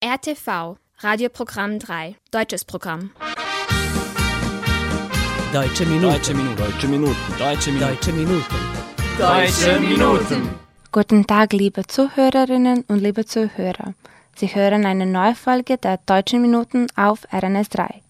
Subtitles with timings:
[0.00, 3.10] RTV, Radioprogramm 3, deutsches Programm.
[5.52, 6.12] Deutsche Minuten.
[6.12, 6.56] Deutsche Minuten.
[6.56, 7.16] Deutsche Minuten.
[7.36, 7.76] Deutsche Minuten.
[7.76, 8.44] Deutsche Minuten.
[9.18, 10.54] Deutsche Minuten.
[10.92, 13.94] Guten Tag, liebe Zuhörerinnen und liebe Zuhörer.
[14.36, 18.00] Sie hören eine neue Folge der Deutschen Minuten auf RNS 3.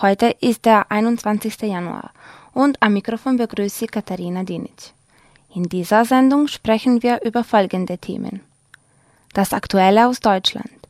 [0.00, 1.62] Heute ist der 21.
[1.62, 2.10] Januar
[2.54, 4.92] und am Mikrofon begrüße ich Katharina Dinic.
[5.54, 8.40] In dieser Sendung sprechen wir über folgende Themen.
[9.32, 10.83] Das Aktuelle aus Deutschland.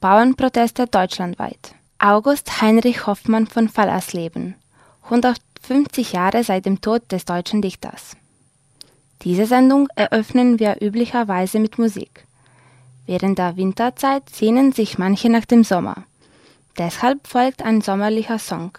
[0.00, 1.74] Bauernproteste deutschlandweit.
[1.98, 4.54] August Heinrich Hoffmann von Fallersleben.
[5.02, 8.16] 150 Jahre seit dem Tod des deutschen Dichters.
[9.22, 12.28] Diese Sendung eröffnen wir üblicherweise mit Musik.
[13.06, 16.04] Während der Winterzeit sehnen sich manche nach dem Sommer.
[16.78, 18.78] Deshalb folgt ein sommerlicher Song.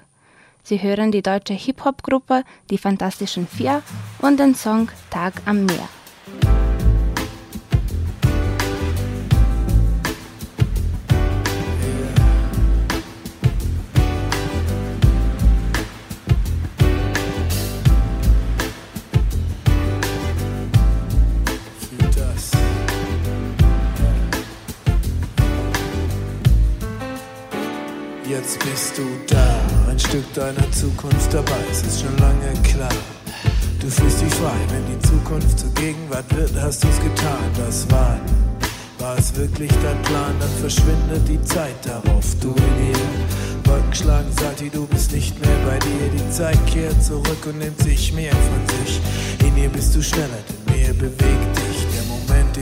[0.63, 3.81] Sie hören die deutsche Hip-Hop-Gruppe Die Fantastischen Vier
[4.21, 5.89] und den Song Tag am Meer.
[30.55, 32.89] Deiner Zukunft dabei, es ist schon lange klar.
[33.79, 38.35] Du fühlst dich frei, wenn die Zukunft zur Gegenwart wird, hast du's getan, das Warten.
[38.97, 43.69] War es wirklich dein Plan, dann verschwindet die Zeit darauf, du in.
[43.69, 47.79] Wolken schlagen Salti, du bist nicht mehr bei dir, die Zeit kehrt zurück und nimmt
[47.81, 48.99] sich mehr von sich.
[49.45, 51.48] In ihr bist du schneller, denn mehr bewegt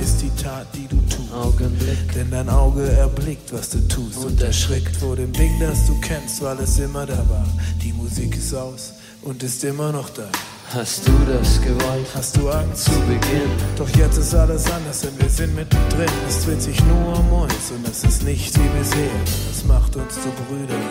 [0.01, 1.33] ist die Tat, die du tust.
[1.33, 2.13] Augenblick.
[2.13, 6.41] Denn dein Auge erblickt, was du tust und erschrickt vor dem Ding, das du kennst,
[6.41, 7.47] weil es immer da war.
[7.81, 10.29] Die Musik ist aus und ist immer noch da.
[10.73, 12.07] Hast du das gewollt?
[12.13, 12.85] Hast du Angst?
[12.85, 13.49] Zu Beginn.
[13.77, 16.09] Doch jetzt ist alles anders, denn wir sind mittendrin.
[16.27, 19.09] Es dreht sich nur um uns und es ist nicht wie bisher.
[19.49, 20.81] Das macht uns zu Brüdern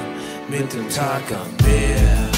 [0.49, 2.29] mit dem Tag am Meer.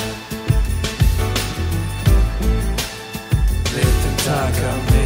[3.72, 4.97] Mit dem Tag am Meer.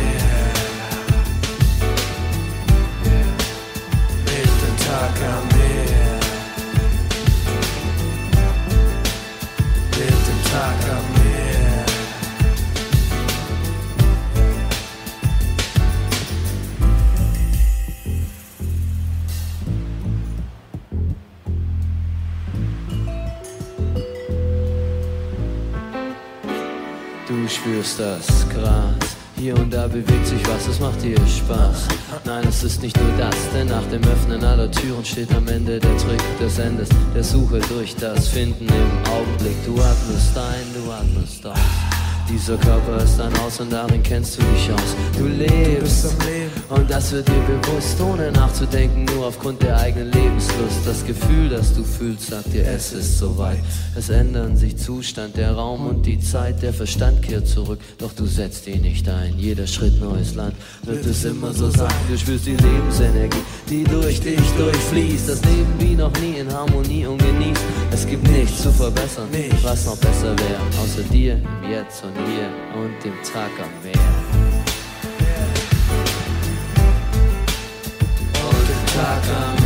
[27.33, 29.02] Du spürst das Gras.
[29.43, 31.89] Hier und da bewegt sich was, es macht dir Spaß.
[32.25, 35.81] Nein, es ist nicht nur das, denn nach dem Öffnen aller Türen steht am Ende
[35.81, 39.57] der Trick des Endes, der Suche durch das Finden im Augenblick.
[39.67, 41.92] Du atmest ein, du atmest aus.
[42.29, 44.97] Dieser Körper ist ein Haus und darin kennst du die Chance.
[45.19, 46.05] Du Du lebst.
[46.27, 46.43] Leben.
[46.69, 50.87] Und das wird dir bewusst, ohne nachzudenken, nur aufgrund der eigenen Lebenslust.
[50.87, 53.59] Das Gefühl, das du fühlst, sagt dir, es ist soweit.
[53.95, 58.25] Es ändern sich Zustand, der Raum und die Zeit, der Verstand kehrt zurück, doch du
[58.25, 59.39] setzt ihn nicht ein.
[59.39, 61.93] Jeder Schritt neues Land wird es immer so sein.
[62.11, 65.29] Du spürst die Lebensenergie, die durch dich durchfließt.
[65.29, 67.63] Das Leben wie noch nie in Harmonie und genießt.
[67.93, 69.29] Es gibt nichts zu verbessern,
[69.63, 73.93] was noch besser wäre, außer dir im Jetzt und hier und dem Tag am Meer.
[78.35, 79.62] Und den Tag am Meer.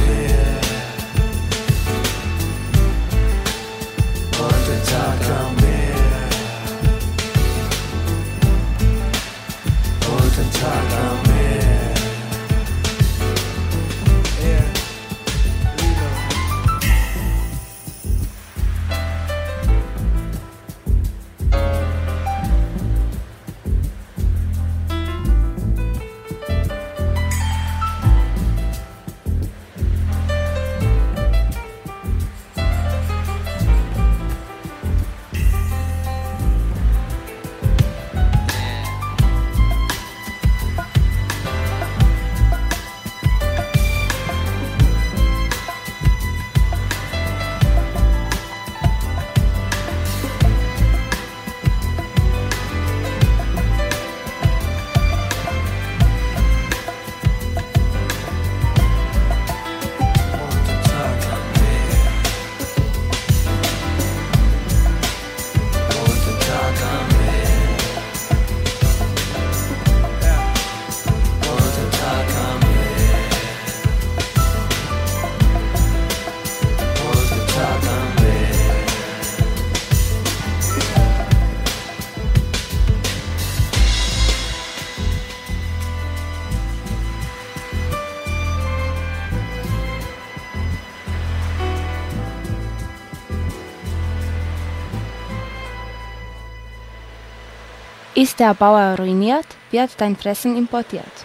[98.27, 101.17] Ist der Bauer ruiniert, wird dein Fressen importiert.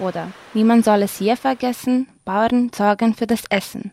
[0.00, 3.92] Oder niemand soll es je vergessen, Bauern sorgen für das Essen.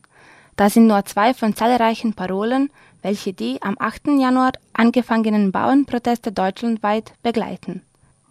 [0.55, 2.71] Das sind nur zwei von zahlreichen Parolen,
[3.03, 4.07] welche die am 8.
[4.19, 7.83] Januar angefangenen Bauernproteste deutschlandweit begleiten.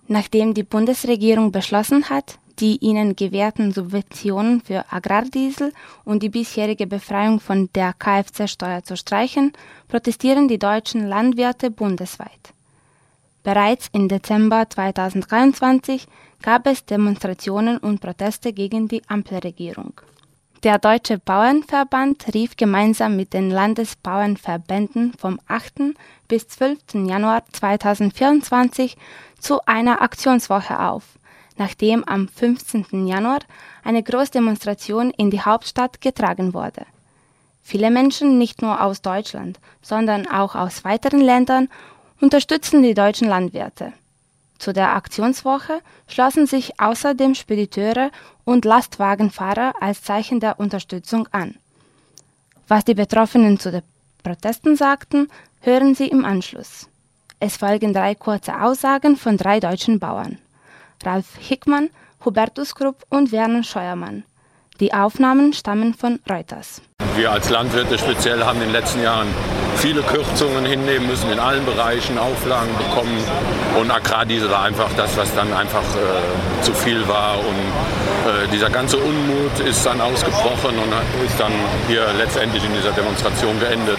[0.08, 5.72] Nachdem die Bundesregierung beschlossen hat, die ihnen gewährten Subventionen für Agrardiesel
[6.04, 9.52] und die bisherige Befreiung von der Kfz-Steuer zu streichen,
[9.86, 12.53] protestieren die deutschen Landwirte bundesweit.
[13.44, 16.06] Bereits im Dezember 2023
[16.42, 20.00] gab es Demonstrationen und Proteste gegen die Ampelregierung.
[20.62, 25.94] Der Deutsche Bauernverband rief gemeinsam mit den Landesbauernverbänden vom 8.
[26.26, 27.06] bis 12.
[27.06, 28.96] Januar 2024
[29.38, 31.04] zu einer Aktionswoche auf,
[31.58, 33.06] nachdem am 15.
[33.06, 33.40] Januar
[33.82, 36.86] eine Großdemonstration in die Hauptstadt getragen wurde.
[37.66, 41.68] Viele Menschen nicht nur aus Deutschland, sondern auch aus weiteren Ländern
[42.20, 43.92] unterstützen die deutschen Landwirte.
[44.58, 48.10] Zu der Aktionswoche schlossen sich außerdem Spediteure
[48.44, 51.56] und Lastwagenfahrer als Zeichen der Unterstützung an.
[52.68, 53.82] Was die Betroffenen zu den
[54.22, 55.28] Protesten sagten,
[55.60, 56.88] hören Sie im Anschluss.
[57.40, 60.38] Es folgen drei kurze Aussagen von drei deutschen Bauern.
[61.04, 61.90] Ralf Hickmann,
[62.24, 64.24] Hubertus Krupp und Werner Scheuermann.
[64.80, 66.80] Die Aufnahmen stammen von Reuters.
[67.16, 69.28] Wir als Landwirte speziell haben in den letzten Jahren
[69.76, 73.16] viele Kürzungen hinnehmen müssen in allen Bereichen, Auflagen bekommen.
[73.78, 77.38] Und Agrardiesel war einfach das, was dann einfach äh, zu viel war.
[77.38, 81.52] Und äh, dieser ganze Unmut ist dann ausgebrochen und ist dann
[81.88, 83.98] hier letztendlich in dieser Demonstration geendet.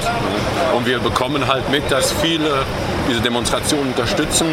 [0.76, 2.66] Und wir bekommen halt mit, dass viele
[3.08, 4.48] diese Demonstration unterstützen,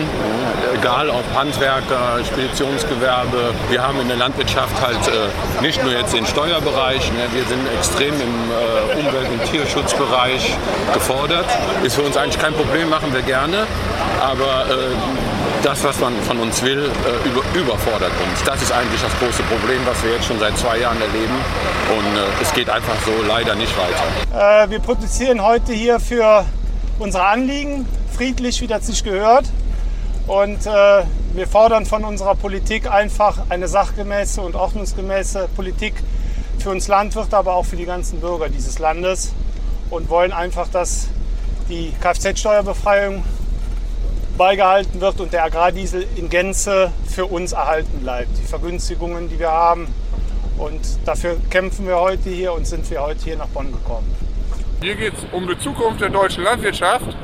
[0.83, 3.55] egal ob Handwerker, Speditionsgewerbe.
[3.71, 7.61] Wir haben in der Landwirtschaft halt äh, nicht nur jetzt den Steuerbereich, ne, wir sind
[7.79, 10.57] extrem im äh, Umwelt- und Tierschutzbereich
[10.93, 11.47] gefordert.
[11.85, 13.59] Ist für uns eigentlich kein Problem, machen wir gerne.
[14.21, 14.75] Aber äh,
[15.63, 18.43] das, was man von uns will, äh, über, überfordert uns.
[18.45, 21.37] Das ist eigentlich das große Problem, was wir jetzt schon seit zwei Jahren erleben.
[21.97, 24.65] Und äh, es geht einfach so leider nicht weiter.
[24.65, 26.45] Äh, wir protestieren heute hier für
[26.99, 27.87] unsere Anliegen,
[28.17, 29.45] friedlich, wie das sich gehört.
[30.27, 31.05] Und äh,
[31.35, 35.95] wir fordern von unserer Politik einfach eine sachgemäße und ordnungsgemäße Politik
[36.59, 39.33] für uns Landwirte, aber auch für die ganzen Bürger dieses Landes
[39.91, 41.09] und wollen einfach, dass
[41.69, 43.25] die Kfz-Steuerbefreiung
[44.37, 48.39] beigehalten wird und der Agrardiesel in Gänze für uns erhalten bleibt.
[48.39, 49.89] Die Vergünstigungen, die wir haben.
[50.57, 54.15] Und dafür kämpfen wir heute hier und sind wir heute hier nach Bonn gekommen.
[54.81, 57.17] Hier geht es um die Zukunft der deutschen Landwirtschaft.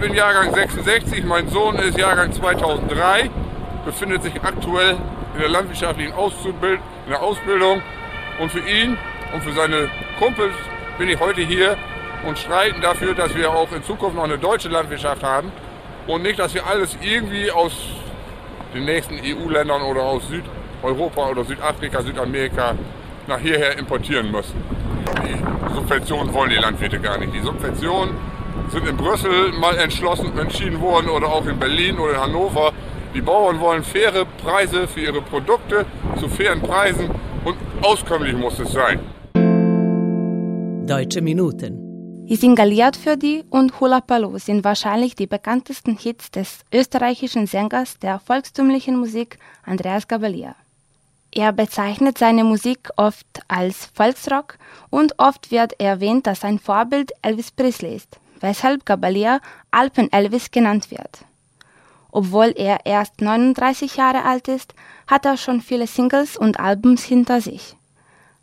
[0.00, 3.28] Ich bin Jahrgang 66, mein Sohn ist Jahrgang 2003,
[3.84, 4.96] befindet sich aktuell
[5.34, 7.82] in der landwirtschaftlichen Auszubild in der Ausbildung.
[8.38, 8.96] Und für ihn
[9.34, 10.54] und für seine Kumpels
[10.96, 11.76] bin ich heute hier
[12.26, 15.52] und streiten dafür, dass wir auch in Zukunft noch eine deutsche Landwirtschaft haben
[16.06, 17.72] und nicht, dass wir alles irgendwie aus
[18.74, 22.74] den nächsten EU-Ländern oder aus Südeuropa oder Südafrika, Südamerika
[23.26, 24.64] nach hierher importieren müssen.
[25.26, 27.34] Die Subventionen wollen die Landwirte gar nicht.
[27.34, 28.39] Die Subventionen
[28.72, 32.72] sind in Brüssel mal entschlossen, entschieden worden oder auch in Berlin oder in Hannover.
[33.14, 35.84] Die Bauern wollen faire Preise für ihre Produkte
[36.18, 37.10] zu fairen Preisen
[37.44, 39.00] und auskömmlich muss es sein.
[40.86, 42.26] Deutsche Minuten.
[42.26, 48.20] Isingaliert für die und Hula Paloo sind wahrscheinlich die bekanntesten Hits des österreichischen Sängers der
[48.20, 50.54] volkstümlichen Musik Andreas Gabalier.
[51.32, 54.58] Er bezeichnet seine Musik oft als Volksrock
[54.90, 60.90] und oft wird erwähnt, dass sein Vorbild Elvis Presley ist weshalb Gabalier Alpen Elvis genannt
[60.90, 61.24] wird.
[62.12, 64.74] Obwohl er erst 39 Jahre alt ist,
[65.06, 67.76] hat er schon viele Singles und Albums hinter sich.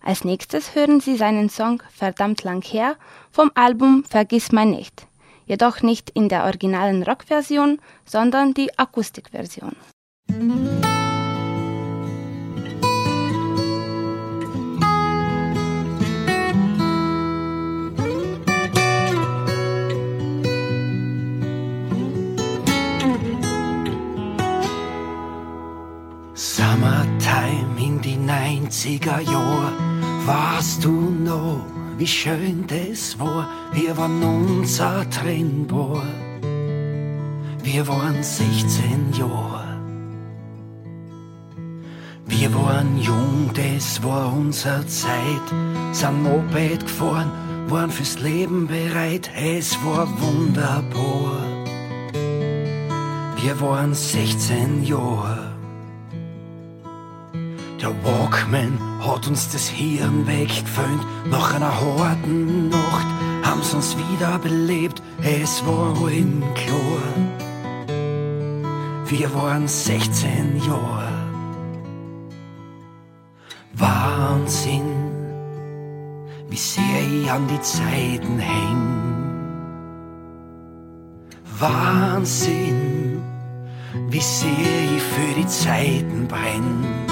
[0.01, 2.96] Als nächstes hören Sie seinen Song Verdammt lang her
[3.30, 5.08] vom Album Vergiss mein nicht,
[5.46, 9.75] jedoch nicht in der originalen Rockversion, sondern die Akustikversion.
[10.30, 10.97] Summertime
[28.69, 29.71] 20er Jahr,
[30.25, 31.65] warst du noch,
[31.97, 36.03] wie schön das war, wir waren unser unzertrennbar.
[37.63, 39.79] Wir waren 16 Jahre.
[42.25, 45.47] Wir waren jung, das war unsere Zeit.
[45.93, 47.31] Sind Moped gefahren,
[47.69, 51.38] waren fürs Leben bereit, es war wunderbar.
[53.41, 55.37] Wir waren 16 Jahre.
[57.88, 61.08] Der Walkman hat uns das Hirn weggeföhnt.
[61.32, 63.08] Nach einer harten Nacht
[63.44, 65.01] haben's uns wieder belebt.
[65.22, 67.88] Es war allen klar.
[69.06, 71.13] wir waren 16 Jahre.
[73.74, 74.91] Wahnsinn,
[76.50, 78.84] wie sehr ich an die Zeiten häng.
[81.58, 83.22] Wahnsinn,
[84.10, 84.50] wie sehr
[84.98, 87.07] ich für die Zeiten brenn.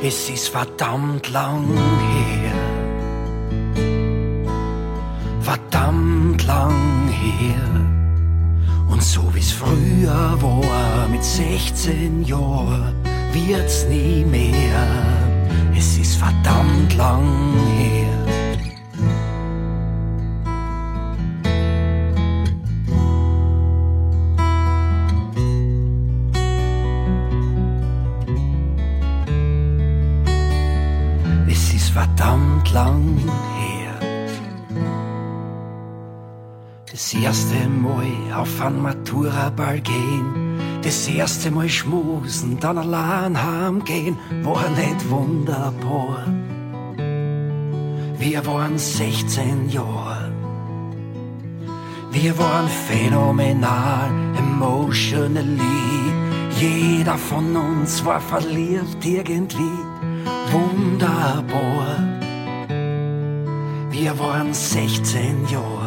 [0.00, 1.66] Es ist verdammt lang
[2.14, 2.52] her.
[5.40, 7.58] Verdammt lang her.
[8.88, 12.94] Und so wie's früher war, mit 16 Jahren,
[13.32, 14.86] wird's nie mehr.
[15.76, 17.97] Es ist verdammt lang her.
[39.58, 46.24] Maturaball gehen, das erste Mal schmusen, dann allein heimgehen, war nicht wunderbar.
[48.18, 50.32] Wir waren 16 Jahre.
[52.10, 55.60] Wir waren phänomenal, emotionally.
[56.58, 59.78] Jeder von uns war verliebt irgendwie,
[60.50, 61.98] wunderbar.
[63.90, 65.78] Wir waren 16 Jahre.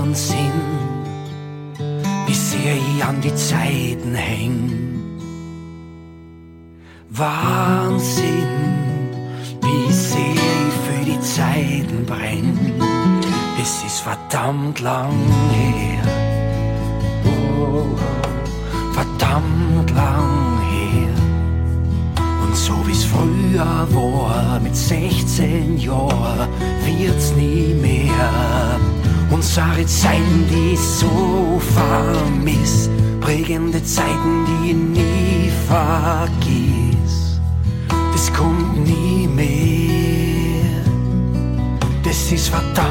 [0.00, 0.62] Wahnsinn,
[2.26, 4.72] wie sehr ich an die Zeiten häng.
[7.10, 8.48] Wahnsinn,
[9.60, 12.80] wie sehr ich für die Zeiten brenn.
[13.60, 15.12] Es ist verdammt lang
[15.52, 16.02] her.
[17.26, 17.94] Oh,
[18.94, 21.14] verdammt lang her.
[22.42, 26.48] Und so wie's früher war, mit 16 Jahren,
[26.86, 28.80] wird's nie mehr.
[29.30, 37.40] Unsere Zeiten, die ich so vermiss, prägende Zeiten, die ich nie vergiss.
[38.12, 40.84] Das kommt nie mehr.
[42.02, 42.89] Das ist verdammt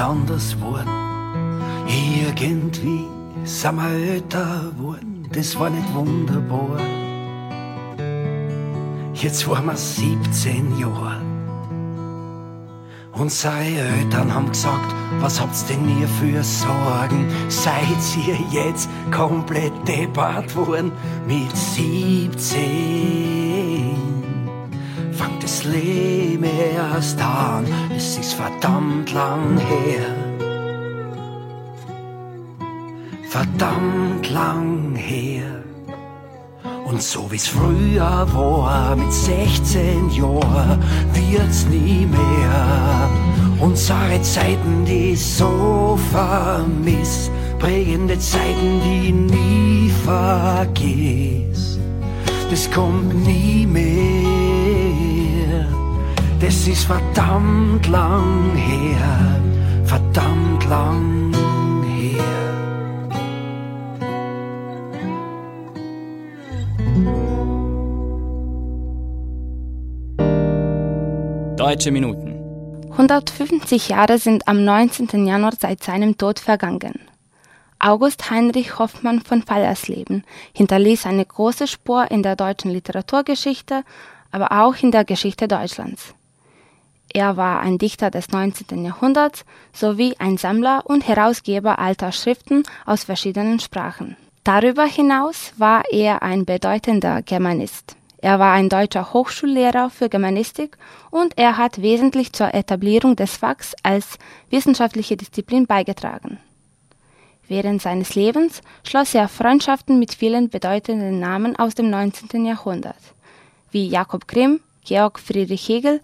[0.00, 0.90] anders worden.
[1.86, 3.06] Irgendwie
[3.44, 5.28] sind wir älter worden.
[5.32, 6.78] Das war nicht wunderbar.
[9.14, 11.20] Jetzt waren wir 17 Jahre.
[13.12, 17.28] Unsere Eltern haben gesagt, was habt's denn ihr für Sorgen?
[17.48, 20.90] Seid ihr jetzt komplett deppert worden
[21.26, 23.69] mit 17?
[25.50, 27.66] Das Leben erst an,
[27.96, 30.14] es ist verdammt lang her.
[33.28, 35.64] Verdammt lang her.
[36.84, 43.10] Und so wie's früher war, mit 16 Jahren, wird's nie mehr.
[43.58, 47.28] Unsere Zeiten, die so vermiss,
[47.58, 51.76] prägende Zeiten, die nie vergiss.
[52.48, 54.19] Das kommt nie mehr.
[56.40, 59.40] Das ist verdammt lang her,
[59.84, 61.34] verdammt lang
[61.84, 62.24] her.
[71.58, 72.40] Deutsche Minuten.
[72.90, 75.26] 150 Jahre sind am 19.
[75.26, 77.00] Januar seit seinem Tod vergangen.
[77.78, 83.84] August Heinrich Hoffmann von Fallersleben hinterließ eine große Spur in der deutschen Literaturgeschichte,
[84.30, 86.14] aber auch in der Geschichte Deutschlands.
[87.12, 88.84] Er war ein Dichter des 19.
[88.84, 94.16] Jahrhunderts sowie ein Sammler und Herausgeber alter Schriften aus verschiedenen Sprachen.
[94.44, 97.96] Darüber hinaus war er ein bedeutender Germanist.
[98.18, 100.76] Er war ein deutscher Hochschullehrer für Germanistik
[101.10, 104.18] und er hat wesentlich zur Etablierung des Fachs als
[104.50, 106.38] wissenschaftliche Disziplin beigetragen.
[107.48, 112.44] Während seines Lebens schloss er Freundschaften mit vielen bedeutenden Namen aus dem 19.
[112.44, 112.94] Jahrhundert,
[113.72, 116.00] wie Jakob Grimm, Georg Friedrich Hegel,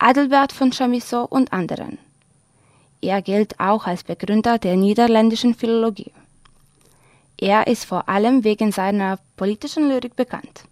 [0.00, 1.98] Adelbert von Chamisso und anderen.
[3.02, 6.12] Er gilt auch als Begründer der niederländischen Philologie.
[7.38, 10.64] Er ist vor allem wegen seiner politischen Lyrik bekannt.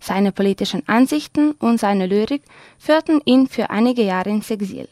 [0.00, 2.42] Seine politischen Ansichten und seine Lyrik
[2.78, 4.88] führten ihn für einige Jahre ins Exil.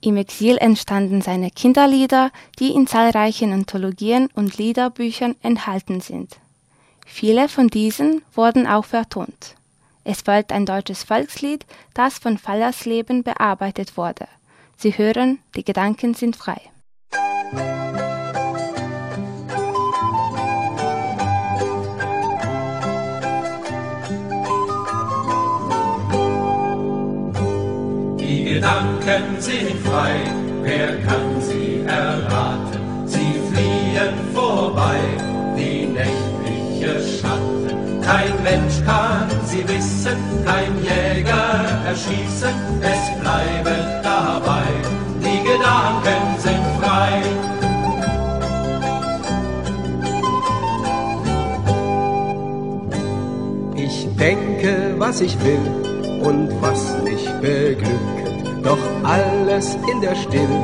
[0.00, 6.36] Im Exil entstanden seine Kinderlieder, die in zahlreichen Anthologien und Liederbüchern enthalten sind.
[7.04, 9.57] Viele von diesen wurden auch vertont.
[10.10, 14.26] Es folgt ein deutsches Volkslied, das von Fallersleben bearbeitet wurde.
[14.74, 16.58] Sie hören, die Gedanken sind frei.
[28.18, 30.22] Die Gedanken sind frei,
[30.62, 33.06] wer kann sie erraten?
[33.06, 34.96] Sie fliehen vorbei,
[35.54, 38.00] wie nächtliche Schatten.
[38.00, 44.68] Kein Mensch kann sie wissen, kein Jäger erschießen, es bleiben dabei.
[45.24, 47.22] Die Gedanken sind frei.
[53.76, 58.28] Ich denke, was ich will und was mich beglückt
[58.62, 60.56] doch alles in der Still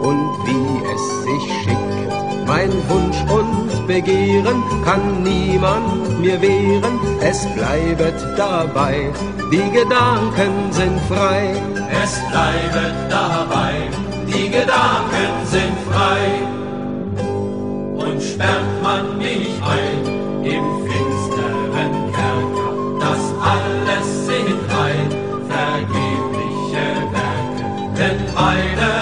[0.00, 2.46] und wie es sich schickt.
[2.46, 5.89] Mein Wunsch und Begehren kann niemand
[6.20, 9.10] mir wehren, es bleibet dabei,
[9.50, 11.54] die Gedanken sind frei.
[12.02, 13.88] Es bleibet dabei,
[14.26, 16.22] die Gedanken sind frei.
[17.96, 23.22] Und sperrt man mich ein im finsteren Kerker, das
[23.54, 25.08] alles sind rein
[25.48, 26.86] vergebliche
[27.16, 27.66] Werke.
[27.96, 28.92] Denn meine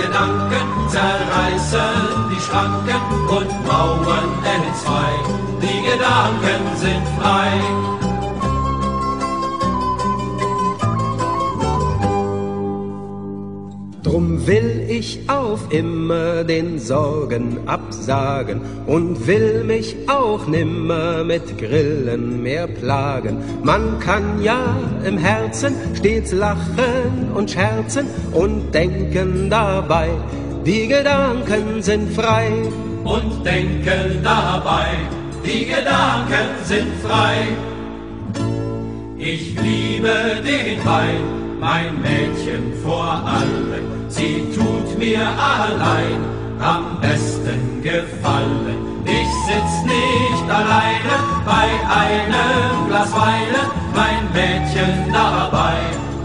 [0.00, 5.47] Gedanken zerreißen die Schranken und Mauern entzwei.
[5.60, 7.50] Die Gedanken sind frei.
[14.04, 22.42] Drum will ich auf immer den Sorgen absagen und will mich auch nimmer mit Grillen
[22.42, 23.38] mehr plagen.
[23.62, 30.08] Man kann ja im Herzen stets lachen und scherzen und denken dabei,
[30.64, 32.50] die Gedanken sind frei.
[33.04, 34.96] Und denken dabei,
[35.44, 37.48] die Gedanken sind frei.
[39.18, 44.08] Ich liebe den Wein, mein Mädchen vor allen.
[44.08, 46.20] Sie tut mir allein
[46.60, 49.02] am besten gefallen.
[49.04, 55.76] Ich sitz nicht alleine bei einem Glas Weine, mein Mädchen dabei.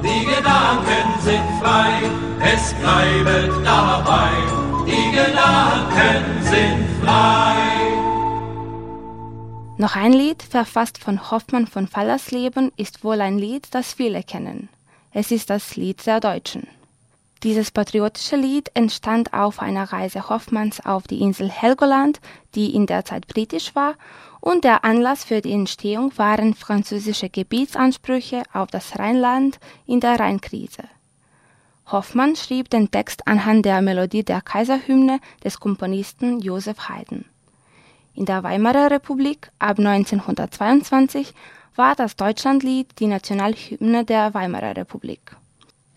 [0.04, 1.94] Die Gedanken sind frei,
[2.42, 4.32] es bleibt dabei.
[4.86, 7.93] Die Gedanken sind frei.
[9.76, 14.70] Noch ein Lied, verfasst von Hoffmann von Fallersleben, ist wohl ein Lied, das viele kennen.
[15.12, 16.68] Es ist das Lied der Deutschen.
[17.42, 22.22] Dieses patriotische Lied entstand auf einer Reise Hoffmanns auf die Insel Helgoland,
[22.54, 23.96] die in der Zeit britisch war,
[24.40, 30.84] und der Anlass für die Entstehung waren französische Gebietsansprüche auf das Rheinland in der Rheinkrise.
[31.88, 37.26] Hoffmann schrieb den Text anhand der Melodie der Kaiserhymne des Komponisten Joseph Haydn.
[38.16, 41.34] In der Weimarer Republik ab 1922
[41.76, 45.36] war das Deutschlandlied die Nationalhymne der Weimarer Republik.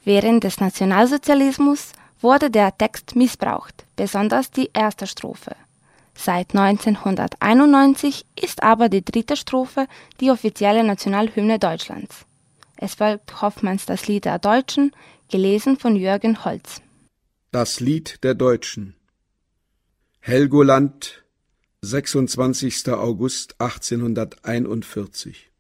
[0.05, 5.55] Während des Nationalsozialismus wurde der Text missbraucht, besonders die erste Strophe.
[6.15, 9.87] Seit 1991 ist aber die dritte Strophe
[10.21, 12.25] die offizielle Nationalhymne Deutschlands.
[12.79, 14.93] Es folgt Hoffmanns Das Lied der Deutschen,
[15.31, 16.81] gelesen von Jürgen Holz.
[17.53, 18.95] Das Lied der Deutschen
[20.21, 21.26] Helgoland
[21.87, 22.89] 26.
[22.89, 25.53] August 1841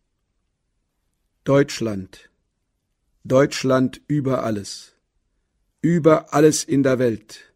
[1.44, 2.30] Deutschland,
[3.22, 4.94] Deutschland über alles,
[5.82, 7.52] über alles in der Welt,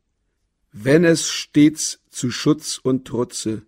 [0.70, 3.62] wenn es stets zu Schutz und Trutze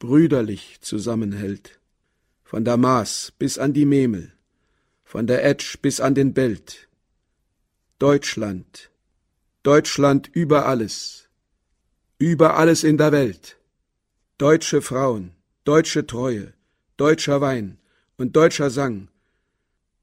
[0.00, 1.78] brüderlich zusammenhält,
[2.42, 4.32] von der Maas bis an die Memel,
[5.04, 6.88] von der Etsch bis an den Belt.
[8.00, 8.90] Deutschland,
[9.62, 11.28] Deutschland über alles,
[12.18, 13.58] über alles in der Welt.
[14.36, 15.30] Deutsche Frauen,
[15.62, 16.54] deutsche Treue,
[16.96, 17.78] deutscher Wein
[18.16, 19.06] und deutscher Sang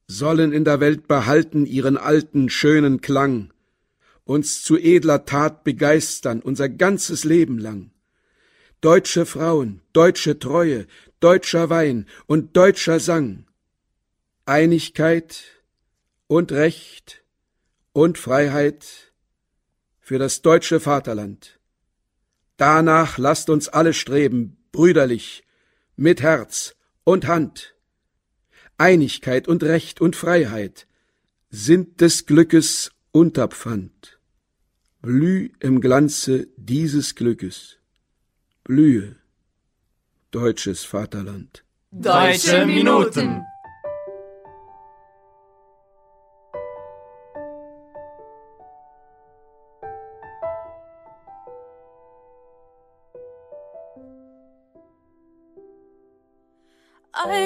[0.07, 3.51] sollen in der Welt behalten ihren alten, schönen Klang,
[4.23, 7.91] uns zu edler Tat begeistern unser ganzes Leben lang.
[8.79, 10.87] Deutsche Frauen, deutsche Treue,
[11.19, 13.45] deutscher Wein und deutscher Sang.
[14.45, 15.43] Einigkeit
[16.27, 17.25] und Recht
[17.91, 19.11] und Freiheit
[19.99, 21.60] für das deutsche Vaterland.
[22.61, 25.43] Danach lasst uns alle streben, brüderlich,
[25.95, 27.73] mit Herz und Hand.
[28.77, 30.85] Einigkeit und Recht und Freiheit
[31.49, 34.19] sind des Glückes Unterpfand.
[35.01, 37.79] Blüh im Glanze dieses Glückes.
[38.63, 39.15] Blühe,
[40.29, 41.63] deutsches Vaterland.
[41.89, 43.41] Deutsche Minuten.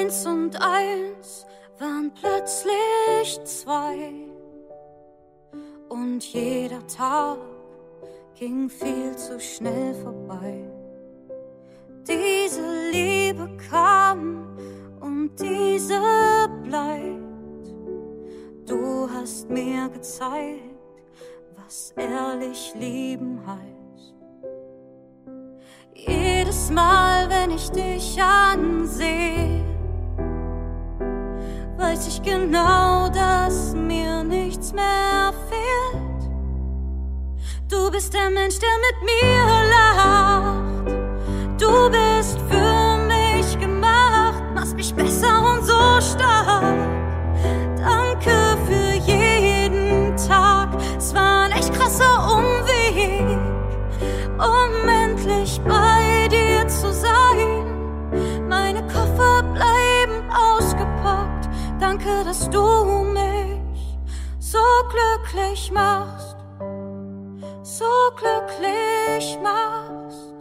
[0.06, 1.46] Eins und eins
[1.80, 4.12] waren plötzlich zwei.
[5.88, 7.38] Und jeder Tag
[8.36, 10.62] ging viel zu schnell vorbei.
[12.06, 14.56] Diese Liebe kam
[15.00, 16.00] und diese
[16.62, 17.74] bleibt.
[18.64, 20.60] Du hast mir gezeigt,
[21.56, 24.14] was ehrlich lieben heißt.
[25.94, 29.65] Jedes Mal, wenn ich dich ansehe,
[31.86, 36.22] weiß ich genau, dass mir nichts mehr fehlt.
[37.68, 39.44] Du bist der Mensch, der mit mir
[39.74, 40.86] lacht.
[41.60, 46.76] Du bist für mich gemacht, machst mich besser und so stark.
[47.76, 53.38] Danke für jeden Tag, es war ein echt krasser Umweg,
[54.38, 55.95] um endlich bei
[61.86, 63.98] danke, dass du mich
[64.40, 64.58] so
[64.90, 66.36] glücklich machst,
[67.62, 67.84] so
[68.16, 70.34] glücklich machst,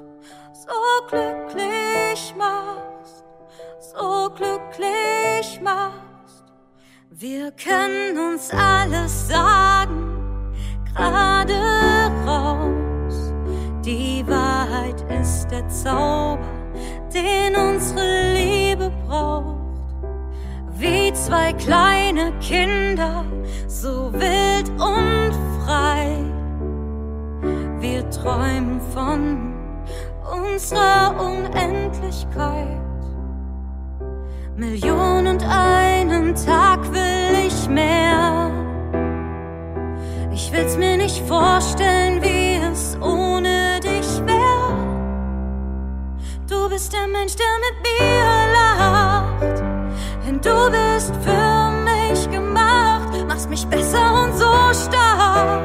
[0.66, 0.80] so
[1.10, 3.24] glücklich machst,
[3.94, 6.44] so glücklich machst.
[7.12, 10.52] Wir können uns alles sagen,
[10.96, 11.60] gerade
[12.26, 13.34] raus.
[13.86, 16.40] Die Wahrheit ist der Zauber,
[17.14, 19.55] den unsere Liebe braucht.
[20.86, 23.26] Wie zwei kleine Kinder,
[23.68, 26.24] so wild und frei.
[27.80, 29.56] Wir träumen von
[30.32, 32.68] unserer Unendlichkeit.
[34.56, 38.52] Millionen und einen Tag will ich mehr.
[40.32, 44.70] Ich will's mir nicht vorstellen, wie es ohne dich wär.
[46.48, 49.65] Du bist der Mensch, der mit mir lacht.
[50.26, 55.62] Denn du bist für mich gemacht, machst mich besser und so stark.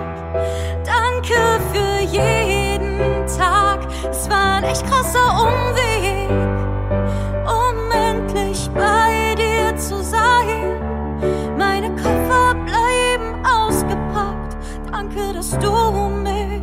[0.85, 1.40] Danke
[1.73, 6.31] für jeden Tag, es war ein echt krasser Umweg
[7.46, 10.79] um endlich bei dir zu sein.
[11.57, 14.57] Meine Koffer bleiben ausgepackt.
[14.90, 15.73] Danke, dass du
[16.23, 16.62] mich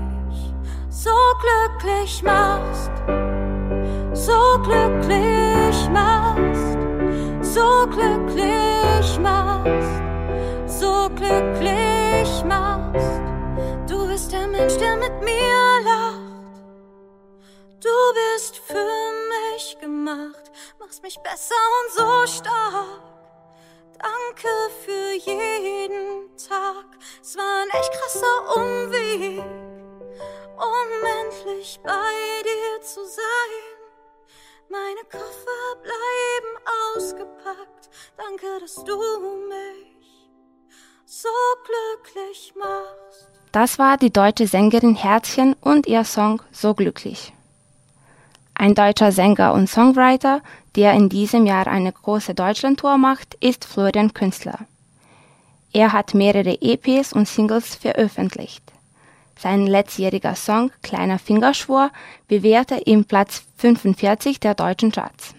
[0.89, 2.76] so glücklich machst.
[14.57, 16.63] Mensch, der mit mir lacht.
[17.79, 19.11] Du bist für
[19.53, 23.03] mich gemacht, machst mich besser und so stark.
[23.99, 24.49] Danke
[24.83, 26.85] für jeden Tag,
[27.21, 29.43] es war ein echt krasser Umweg,
[30.57, 33.63] um endlich bei dir zu sein.
[34.69, 36.53] Meine Koffer bleiben
[36.95, 38.97] ausgepackt, danke, dass du
[39.49, 40.17] mich
[41.05, 41.29] so
[41.63, 42.76] glücklich machst.
[43.51, 47.33] Das war die deutsche Sängerin Herzchen und ihr Song So glücklich.
[48.53, 50.41] Ein deutscher Sänger und Songwriter,
[50.75, 54.59] der in diesem Jahr eine große Deutschlandtour macht, ist Florian Künstler.
[55.71, 58.63] Er hat mehrere EPs und Singles veröffentlicht.
[59.39, 61.91] Sein letztjähriger Song Kleiner Fingerschwur
[62.27, 65.35] bewährte ihm Platz 45 der deutschen Charts.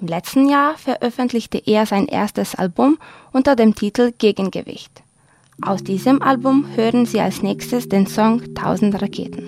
[0.00, 2.98] Im letzten Jahr veröffentlichte er sein erstes Album
[3.32, 5.02] unter dem Titel Gegengewicht.
[5.62, 9.44] Aus diesem Album hören Sie als nächstes den Song Tausend Raketen.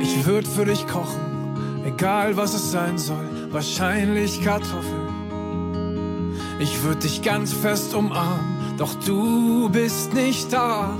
[0.00, 1.20] Ich würd für dich kochen,
[1.84, 5.08] egal was es sein soll, wahrscheinlich Kartoffeln.
[6.60, 10.96] Ich würd dich ganz fest umarmen, doch du bist nicht da.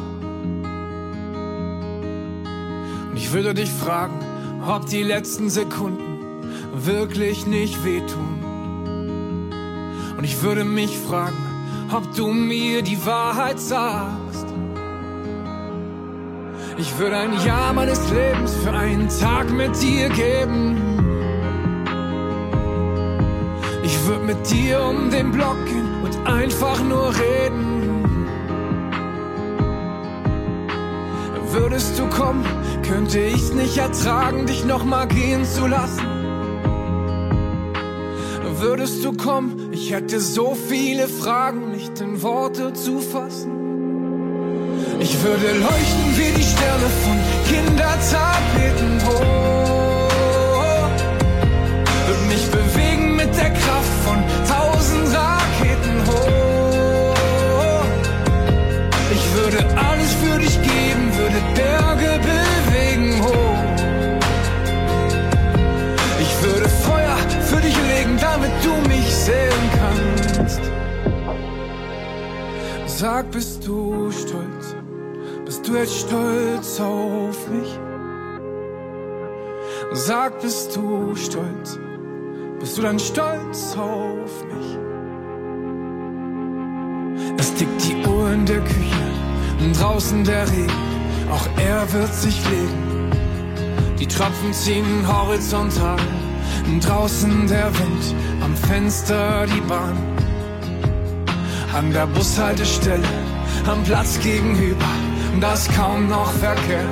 [3.11, 4.19] Und ich würde dich fragen,
[4.67, 6.19] ob die letzten Sekunden
[6.75, 8.43] wirklich nicht wehtun.
[10.17, 11.48] Und ich würde mich fragen,
[11.93, 14.47] ob du mir die Wahrheit sagst.
[16.77, 20.77] Ich würde ein Jahr meines Lebens für einen Tag mit dir geben.
[23.83, 28.07] Ich würde mit dir um den Block gehen und einfach nur reden.
[31.51, 32.45] Würdest du kommen,
[32.87, 36.07] könnte ich's nicht ertragen, dich nochmal gehen zu lassen.
[38.61, 43.53] Würdest du kommen, ich hätte so viele Fragen, nicht in Worte zu fassen.
[44.99, 47.17] Ich würde leuchten wie die Sterne von
[47.49, 50.11] Kindertapeten hoch.
[52.07, 57.15] Würde mich bewegen mit der Kraft von tausend Raketen hoch.
[59.15, 62.48] Ich würde alles für dich geben, würde Berge bewegen
[73.01, 74.75] Sag, bist du stolz?
[75.45, 77.79] Bist du jetzt stolz auf mich?
[79.93, 81.79] Sag, bist du stolz?
[82.59, 84.79] Bist du dann stolz auf mich?
[87.39, 90.83] Es tickt die Uhr in der Küche, draußen der Regen,
[91.31, 93.13] auch er wird sich legen.
[94.01, 96.01] Die Tropfen ziehen horizontal,
[96.81, 100.18] draußen der Wind, am Fenster die Bahn.
[101.79, 103.07] An der Bushaltestelle,
[103.65, 104.91] am Platz gegenüber,
[105.41, 106.89] da ist kaum noch Verkehr.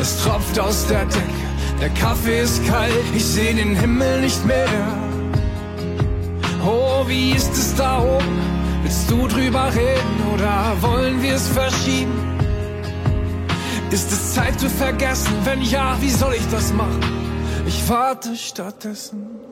[0.00, 1.46] Es tropft aus der Decke,
[1.80, 4.66] der Kaffee ist kalt, ich seh den Himmel nicht mehr.
[6.66, 8.40] Oh, wie ist es da oben?
[8.82, 12.18] Willst du drüber reden oder wollen wir es verschieben?
[13.92, 15.32] Ist es Zeit zu vergessen?
[15.44, 17.00] Wenn ja, wie soll ich das machen?
[17.64, 19.51] Ich warte stattdessen.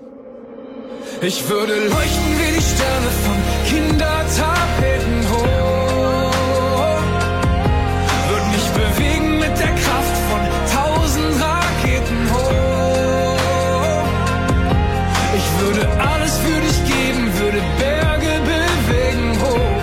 [1.22, 3.36] Ich würde leuchten wie die Sterne von
[3.68, 6.32] Kindertapeten hoch.
[8.30, 10.40] Würde mich bewegen mit der Kraft von
[10.74, 13.36] tausend Raketen hoch.
[15.36, 19.82] Ich würde alles für dich geben, würde Berge bewegen hoch.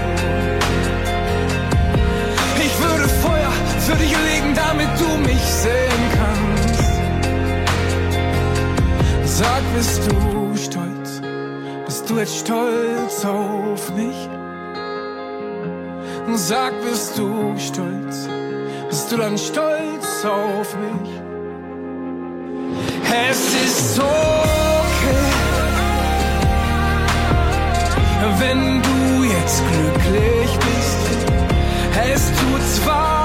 [2.65, 3.51] Ich würde Feuer
[3.85, 6.97] für dich legen, damit du mich sehen kannst.
[9.37, 10.36] Sag, bist du
[12.19, 14.29] jetzt stolz auf mich?
[16.33, 18.27] Sag, bist du stolz?
[18.89, 21.09] Bist du dann stolz auf mich?
[23.29, 25.27] Es ist okay,
[28.39, 30.97] wenn du jetzt glücklich bist.
[32.13, 33.16] Es tut zwar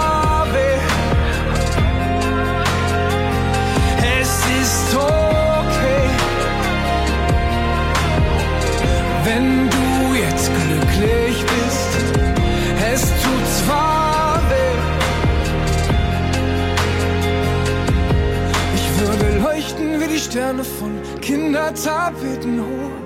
[20.32, 23.02] Sterne von Kindertapeten hoch.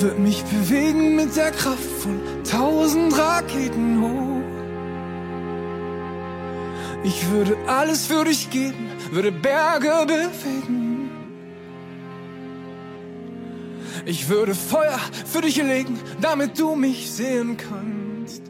[0.00, 2.18] Würde mich bewegen mit der Kraft von
[2.50, 4.42] tausend Raketen hoch.
[7.04, 11.10] Ich würde alles für dich geben, würde Berge bewegen.
[14.06, 18.44] Ich würde Feuer für dich legen, damit du mich sehen kannst.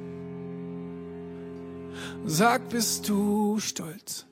[2.25, 4.29] Sag, bist du stolz?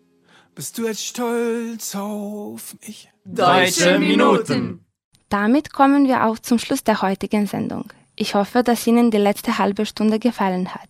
[0.56, 3.10] Bist du jetzt stolz auf mich?
[3.26, 4.86] Deutsche Minuten.
[5.28, 7.92] Damit kommen wir auch zum Schluss der heutigen Sendung.
[8.14, 10.88] Ich hoffe, dass Ihnen die letzte halbe Stunde gefallen hat.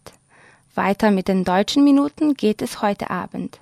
[0.77, 3.59] Weiter mit den deutschen Minuten geht es heute Abend.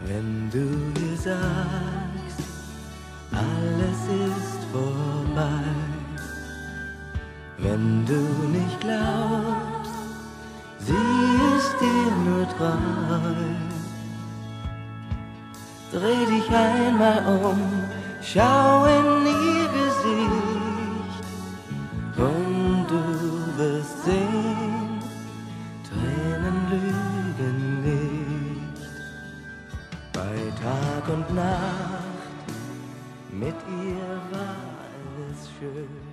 [0.08, 0.66] Wenn du
[1.16, 2.42] sagst,
[7.68, 8.22] wenn du
[8.58, 9.98] nicht glaubst,
[10.80, 10.94] sie
[11.56, 13.46] ist dir nur treu,
[15.92, 17.60] dreh dich einmal um,
[18.22, 21.24] schau in ihr Gesicht
[22.18, 23.04] und du
[23.58, 25.00] wirst sehen,
[25.88, 28.82] Tränen lügen nicht.
[30.14, 32.48] Bei Tag und Nacht
[33.32, 34.56] mit ihr war
[35.04, 36.07] alles schön.